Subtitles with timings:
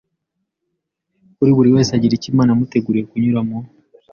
[1.35, 3.57] ko buri wese agira icyo Imana yamuteguriye kunyuramo.